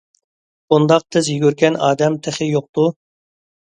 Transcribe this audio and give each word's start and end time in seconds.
بۇنداق 0.73 1.05
تېز 1.15 1.29
يۈگۈرگەن 1.33 1.77
ئادەم 1.89 2.19
تېخى 2.29 2.49
يوقتۇ! 2.53 2.89